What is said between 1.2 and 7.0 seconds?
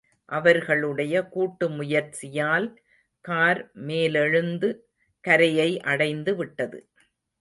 கூட்டு முயற்சியால் கார் மேலெழுந்து கரையை அடைந்துவிட்டது.